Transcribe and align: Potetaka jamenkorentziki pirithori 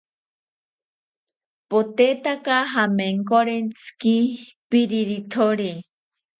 Potetaka 1.69 2.57
jamenkorentziki 2.73 4.15
pirithori 4.69 5.71